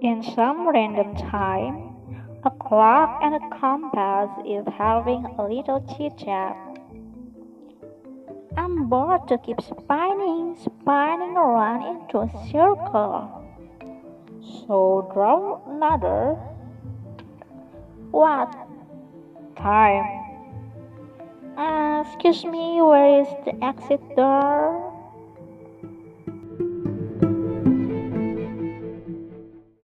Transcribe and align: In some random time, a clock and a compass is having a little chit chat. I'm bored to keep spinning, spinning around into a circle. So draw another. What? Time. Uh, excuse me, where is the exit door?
In 0.00 0.22
some 0.22 0.68
random 0.68 1.16
time, 1.16 1.96
a 2.44 2.50
clock 2.50 3.18
and 3.20 3.34
a 3.34 3.58
compass 3.58 4.30
is 4.46 4.64
having 4.78 5.24
a 5.24 5.42
little 5.42 5.82
chit 5.96 6.16
chat. 6.16 6.56
I'm 8.56 8.88
bored 8.88 9.26
to 9.26 9.38
keep 9.38 9.60
spinning, 9.60 10.54
spinning 10.54 11.36
around 11.36 11.82
into 11.82 12.18
a 12.18 12.30
circle. 12.46 13.42
So 14.68 15.10
draw 15.12 15.66
another. 15.66 16.34
What? 18.12 18.54
Time. 19.56 20.06
Uh, 21.56 22.04
excuse 22.06 22.44
me, 22.44 22.80
where 22.80 23.20
is 23.22 23.28
the 23.44 23.64
exit 23.64 24.00
door? 24.14 24.97